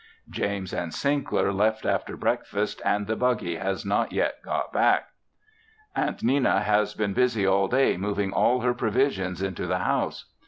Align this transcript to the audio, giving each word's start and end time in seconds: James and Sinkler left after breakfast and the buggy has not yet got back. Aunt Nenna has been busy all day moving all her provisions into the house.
James 0.31 0.73
and 0.73 0.91
Sinkler 0.91 1.53
left 1.53 1.85
after 1.85 2.17
breakfast 2.17 2.81
and 2.83 3.05
the 3.05 3.15
buggy 3.15 3.57
has 3.57 3.85
not 3.85 4.11
yet 4.11 4.41
got 4.41 4.73
back. 4.73 5.09
Aunt 5.95 6.23
Nenna 6.23 6.61
has 6.63 6.95
been 6.95 7.13
busy 7.13 7.45
all 7.45 7.67
day 7.67 7.97
moving 7.97 8.33
all 8.33 8.61
her 8.61 8.73
provisions 8.73 9.43
into 9.43 9.67
the 9.67 9.77
house. 9.77 10.25